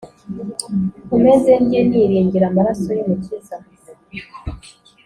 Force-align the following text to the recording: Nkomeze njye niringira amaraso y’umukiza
Nkomeze 1.05 1.51
njye 1.63 1.79
niringira 1.89 2.45
amaraso 2.51 2.89
y’umukiza 2.97 3.55